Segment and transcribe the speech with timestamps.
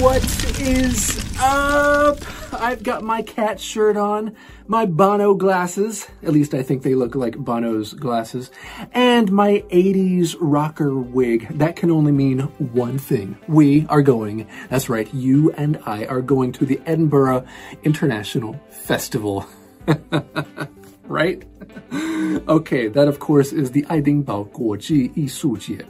[0.00, 0.24] What
[0.58, 2.18] is up?
[2.54, 4.34] I've got my cat shirt on,
[4.66, 8.50] my Bono glasses, at least I think they look like Bono's glasses,
[8.92, 11.48] and my 80s rocker wig.
[11.58, 12.40] That can only mean
[12.72, 13.36] one thing.
[13.46, 17.46] We are going, that's right, you and I are going to the Edinburgh
[17.82, 19.46] International Festival.
[21.04, 21.44] right?
[22.47, 25.85] okay, that of course is the 爱丁堡国际艺术节.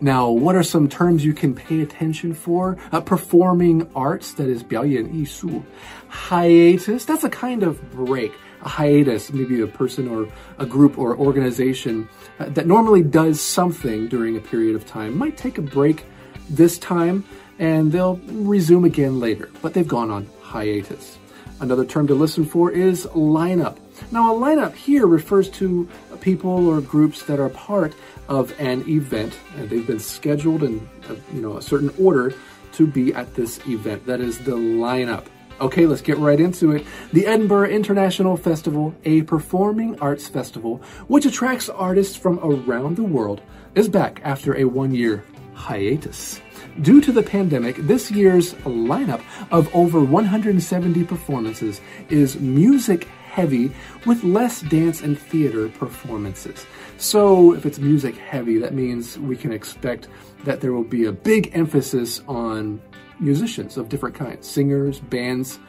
[0.00, 2.76] Now, what are some terms you can pay attention for?
[2.90, 5.62] Uh, performing arts, that is 表演艺术.
[6.08, 8.32] Hiatus, that's a kind of break.
[8.64, 10.28] A hiatus, maybe a person or
[10.58, 15.36] a group or organization uh, that normally does something during a period of time might
[15.36, 16.04] take a break
[16.50, 17.24] this time
[17.58, 21.18] and they'll resume again later, but they've gone on hiatus.
[21.59, 23.77] Another term to listen for is lineup.
[24.11, 25.89] Now, a lineup here refers to
[26.21, 27.95] people or groups that are part
[28.29, 32.33] of an event, and they've been scheduled in a, you know a certain order
[32.73, 34.05] to be at this event.
[34.05, 35.25] That is the lineup.
[35.59, 36.85] Okay, let's get right into it.
[37.11, 43.41] The Edinburgh International Festival, a performing arts festival which attracts artists from around the world,
[43.73, 45.23] is back after a one-year
[45.57, 46.39] hiatus.
[46.81, 53.71] Due to the pandemic, this year's lineup of over 170 performances is music heavy
[54.05, 56.65] with less dance and theater performances.
[56.97, 60.07] So if it's music heavy, that means we can expect
[60.43, 62.81] that there will be a big emphasis on
[63.19, 65.59] musicians of different kinds, singers, bands,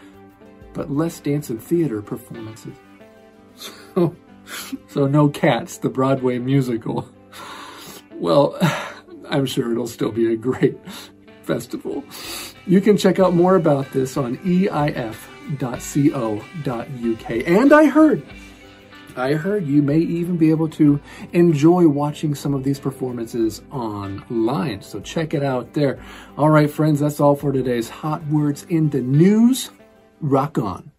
[0.74, 2.74] but less dance and theater performances.
[3.94, 4.14] So,
[4.88, 7.08] so no Cats, the Broadway musical.
[8.12, 8.56] Well,
[9.30, 10.78] I'm sure it'll still be a great
[11.42, 12.04] festival.
[12.66, 14.90] You can check out more about this on eif.co.uk.
[17.30, 18.22] And I heard,
[19.16, 21.00] I heard you may even be able to
[21.32, 24.82] enjoy watching some of these performances online.
[24.82, 25.98] So check it out there.
[26.36, 29.70] All right, friends, that's all for today's Hot Words in the News.
[30.20, 30.92] Rock on.